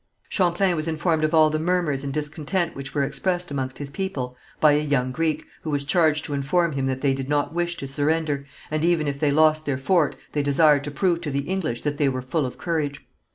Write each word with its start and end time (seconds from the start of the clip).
Champlain 0.29 0.75
was 0.75 0.87
informed 0.87 1.23
of 1.23 1.31
all 1.31 1.51
the 1.51 1.59
murmurs 1.59 2.03
and 2.03 2.11
discontent 2.11 2.75
which 2.75 2.95
were 2.95 3.03
expressed 3.03 3.51
amongst 3.51 3.77
his 3.77 3.91
people 3.91 4.35
by 4.59 4.71
a 4.71 4.79
young 4.81 5.11
Greek, 5.11 5.45
who 5.61 5.69
was 5.69 5.83
charged 5.83 6.25
to 6.25 6.33
inform 6.33 6.71
him 6.71 6.87
that 6.87 7.01
they 7.01 7.13
did 7.13 7.29
not 7.29 7.53
wish 7.53 7.77
to 7.77 7.87
surrender, 7.87 8.47
and 8.71 8.83
even 8.83 9.07
if 9.07 9.19
they 9.19 9.29
lost 9.29 9.67
their 9.67 9.77
fort, 9.77 10.15
they 10.31 10.41
desired 10.41 10.83
to 10.85 10.89
prove 10.89 11.21
to 11.21 11.29
the 11.29 11.41
English 11.41 11.81
that 11.81 11.99
they 11.99 12.09
were 12.09 12.23
full 12.23 12.47
of 12.47 12.57
courage. 12.57 13.05